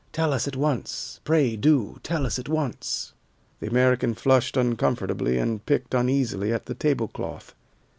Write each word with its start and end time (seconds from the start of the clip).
Tell 0.13 0.33
us 0.33 0.47
at 0.47 0.55
once, 0.55 1.19
pray 1.23 1.55
do 1.55 1.99
tell 2.01 2.25
us 2.25 2.39
at 2.39 2.49
once." 2.49 3.13
The 3.59 3.67
American 3.67 4.15
flushed 4.15 4.57
uncomfortably, 4.57 5.37
and 5.37 5.63
picked 5.63 5.93
uneasily 5.93 6.51
at 6.51 6.65
the 6.65 6.73
tablecloth. 6.73 7.53